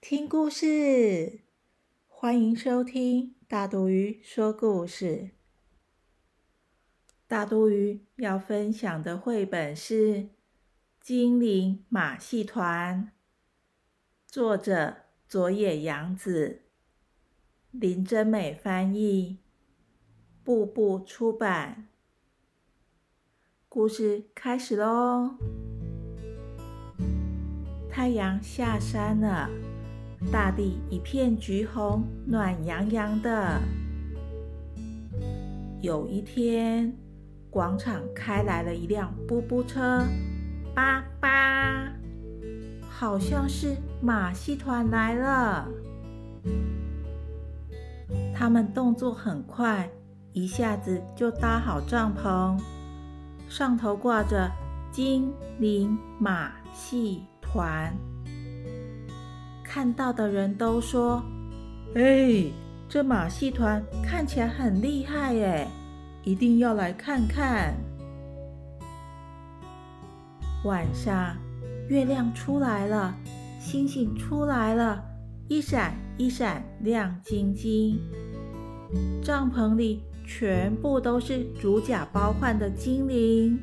[0.00, 1.40] 听故事！
[2.08, 5.32] 欢迎收听大肚鱼说故事。
[7.28, 10.14] 大肚鱼要分享的绘本是
[11.00, 13.12] 《精灵马戏团》，
[14.26, 14.96] 作者
[15.28, 16.62] 佐野洋子，
[17.70, 19.40] 林真美翻译，
[20.42, 21.88] 步步出版。
[23.68, 25.36] 故事开始喽！
[27.90, 29.50] 太阳下山了，
[30.32, 33.60] 大地一片橘红，暖洋洋的。
[35.80, 36.94] 有一天，
[37.48, 40.04] 广场开来了一辆布布车，
[40.74, 41.92] 叭叭，
[42.88, 45.68] 好像是马戏团来了。
[48.34, 49.90] 他们动作很快，
[50.32, 52.58] 一下子就搭好帐篷，
[53.48, 54.50] 上头挂着
[54.92, 57.22] “精灵马戏”。
[57.52, 57.92] 团
[59.72, 61.22] 看到的人都说
[61.94, 62.50] ：“哎，
[62.88, 65.68] 这马戏团看起来很厉害耶，
[66.24, 67.72] 一定要来看看。”
[70.66, 71.36] 晚上，
[71.88, 73.14] 月亮出来了，
[73.60, 75.04] 星星出来了，
[75.46, 78.00] 一闪一闪亮晶晶。
[79.22, 83.56] 帐篷里全部都是主甲包换的精灵。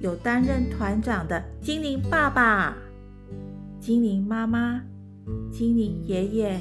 [0.00, 2.76] 有担任团长的精灵爸爸、
[3.84, 4.82] 精灵妈妈、
[5.52, 6.58] 精灵爷爷、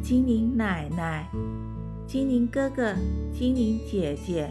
[0.00, 1.30] 精灵奶奶、
[2.06, 2.94] 精灵哥哥、
[3.30, 4.50] 精灵姐姐，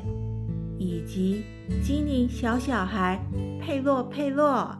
[0.77, 1.41] 以及
[1.83, 3.19] 精灵小小孩
[3.59, 4.77] 佩洛佩洛。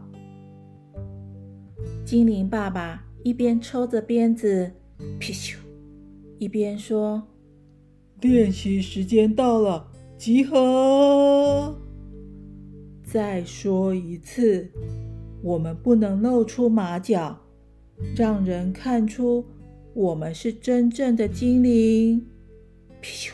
[2.04, 4.70] 精灵爸爸一边抽着鞭子，
[5.18, 5.56] 皮咻，
[6.38, 7.20] 一边说
[8.22, 11.76] ：“练习时间到了，集合！”
[13.02, 14.70] 再说一次，
[15.44, 17.38] 我们不能露出马脚，
[18.16, 19.44] 让人看出
[19.92, 22.26] 我们是真正的精灵。
[23.02, 23.32] 咻！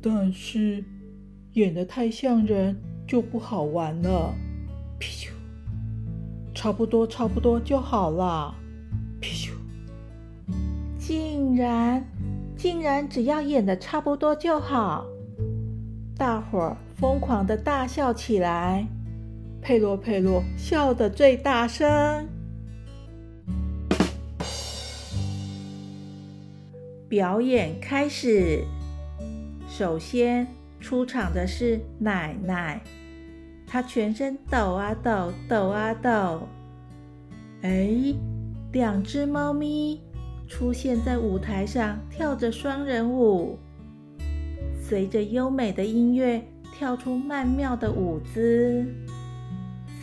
[0.00, 0.84] 但是
[1.54, 2.76] 演的太像人
[3.08, 4.32] 就不好玩了。
[5.00, 5.30] 咻！
[6.54, 8.54] 差不多，差不多就好了。
[9.20, 9.50] 咻！
[10.96, 12.06] 竟然，
[12.56, 15.04] 竟然只要演的差不多就好，
[16.16, 16.76] 大伙儿。
[16.94, 18.86] 疯狂的大笑起来，
[19.64, 22.28] 佩洛佩洛笑得最大声。
[27.08, 28.62] 表演开始，
[29.66, 30.46] 首先
[30.80, 32.82] 出场的是奶奶，
[33.66, 36.46] 她全身抖啊抖，抖啊抖。
[37.62, 38.14] 哎，
[38.70, 39.98] 两只猫咪
[40.46, 43.58] 出现在舞台上，跳着双人舞，
[44.78, 46.42] 随着优美的音乐。
[46.76, 48.84] 跳出曼妙的舞姿，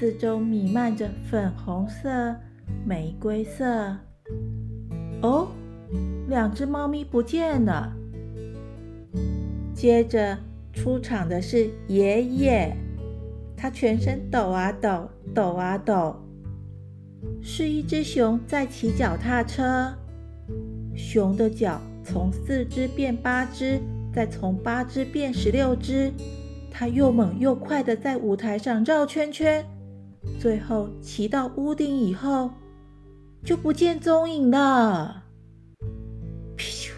[0.01, 2.35] 四周弥漫着粉红色、
[2.83, 3.95] 玫瑰色。
[5.21, 5.47] 哦，
[6.27, 7.93] 两只猫咪不见了。
[9.75, 10.35] 接着
[10.73, 12.75] 出场的是爷爷，
[13.55, 16.15] 他全身抖啊抖，抖啊抖。
[17.39, 19.93] 是一只熊在骑脚踏车，
[20.95, 23.79] 熊的脚从四只变八只，
[24.11, 26.11] 再从八只变十六只。
[26.71, 29.63] 他又猛又快的在舞台上绕圈圈，
[30.39, 32.51] 最后骑到屋顶以后
[33.43, 35.23] 就不见踪影了。
[36.57, 36.91] 咻，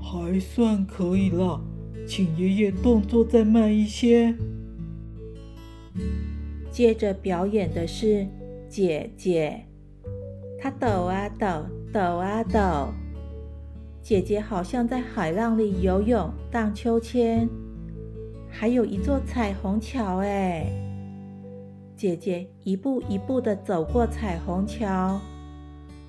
[0.00, 1.60] 还算可以了，
[2.06, 4.34] 请爷爷动作再慢一些。
[6.70, 8.26] 接着表演的是
[8.68, 9.66] 姐姐，
[10.58, 12.92] 她抖啊抖，抖啊抖，
[14.00, 17.48] 姐姐好像在海浪里游泳、荡秋千。
[18.48, 20.66] 还有一座彩虹桥哎！
[22.00, 25.20] 姐姐一步一步的走过彩虹桥，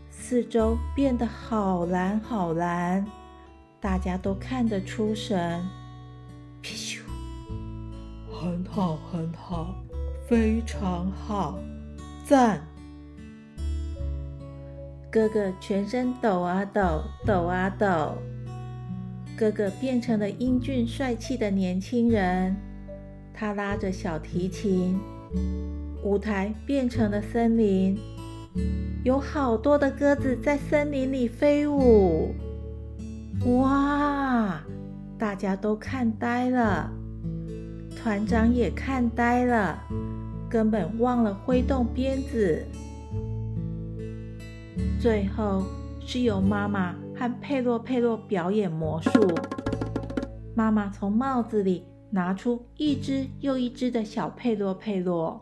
[0.10, 3.06] 四周变得好蓝好蓝，
[3.82, 5.62] 大家都看得出神。
[6.64, 7.02] 咻！
[8.32, 9.76] 很好很好，
[10.30, 11.60] 非常好，
[12.24, 12.62] 赞！
[15.12, 18.16] 哥哥全身抖啊抖，抖啊抖。
[19.38, 22.56] 哥哥变成了英俊帅气的年轻人，
[23.34, 24.98] 他拉着小提琴，
[26.03, 27.98] 舞台变成了森林，
[29.03, 32.33] 有好多的鸽子在森林里飞舞。
[33.45, 34.62] 哇！
[35.18, 36.89] 大家都看呆了，
[37.95, 39.80] 团长也看呆了，
[40.50, 42.65] 根本忘了挥动鞭子。
[45.00, 45.63] 最后
[46.00, 49.12] 是由妈妈和佩洛佩洛表演魔术。
[50.56, 55.39] 妈妈从帽子里拿出一只又一只的小佩洛佩洛，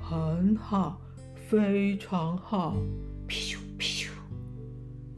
[0.00, 1.00] 很好，
[1.34, 2.76] 非常好。
[3.28, 4.08] 咻咻！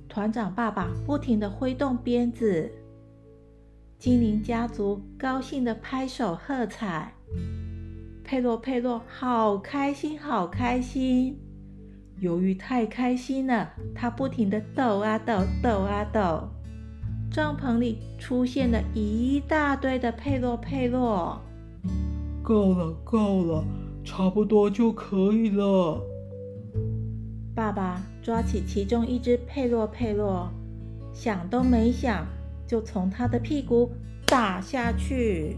[0.09, 2.71] 团长爸爸不停地挥动鞭子，
[3.99, 7.15] 精灵家族高兴地拍手喝彩。
[8.25, 11.39] 佩洛佩洛好开心，好开心。
[12.19, 16.49] 由于太开心了，他不停地抖啊抖，抖啊抖。
[17.33, 21.41] 帐篷里出现了一大堆的佩洛佩洛。
[22.43, 23.65] 够了，够了，
[24.05, 26.03] 差不多就可以了。
[27.55, 30.51] 爸爸抓起其中一只佩洛佩洛，
[31.13, 32.27] 想都没想，
[32.67, 33.91] 就从他的屁股
[34.27, 35.57] 打下去。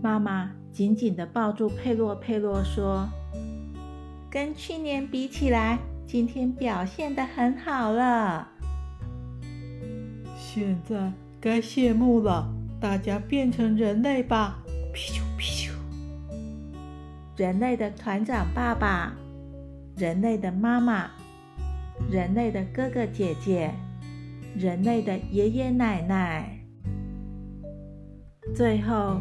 [0.00, 3.08] 妈妈紧紧地抱住佩洛佩洛，说。
[4.30, 8.46] 跟去年比起来，今天表现的很好了。
[10.36, 12.46] 现在该谢幕了，
[12.78, 14.62] 大家变成人类吧！
[14.94, 15.67] 咻咻！
[17.38, 19.16] 人类的团长爸爸，
[19.96, 21.08] 人类的妈妈，
[22.10, 23.72] 人类的哥哥姐姐，
[24.56, 26.58] 人类的爷爷奶奶，
[28.52, 29.20] 最后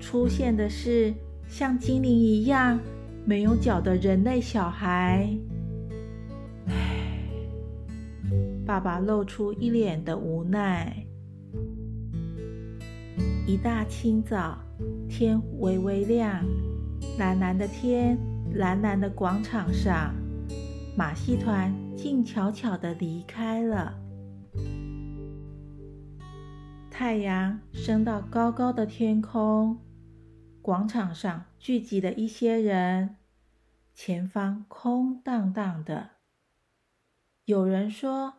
[0.00, 1.12] 出现的是
[1.46, 2.80] 像精灵一样。
[3.26, 5.28] 没有脚的人类小孩，
[6.66, 6.74] 唉，
[8.64, 11.04] 爸爸露出一脸的无奈。
[13.46, 14.58] 一大清早，
[15.08, 16.44] 天微微亮，
[17.18, 18.18] 蓝蓝的天，
[18.54, 20.14] 蓝蓝的广场上，
[20.96, 23.98] 马戏团静悄悄的离开了。
[26.90, 29.78] 太阳升到高高的天空。
[30.60, 33.16] 广场上聚集了一些人，
[33.92, 36.10] 前方空荡荡的。
[37.44, 38.34] 有人说：“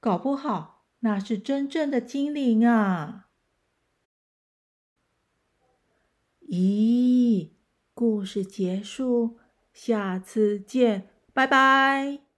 [0.00, 3.28] 搞不好那是真正的精灵啊！”
[6.48, 7.50] 咦，
[7.94, 9.36] 故事结束，
[9.72, 12.31] 下次见，拜拜。